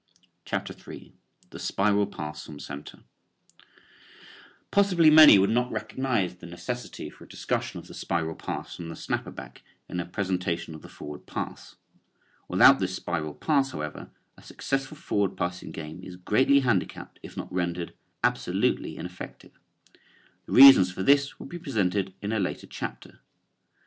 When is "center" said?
2.59-3.01